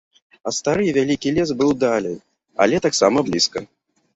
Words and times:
А 0.47 0.53
стары 0.59 0.87
і 0.87 0.95
вялікі 0.97 1.33
лес 1.35 1.49
быў 1.59 1.71
далей, 1.85 2.17
але 2.67 2.83
таксама 2.87 3.17
блізка. 3.29 3.59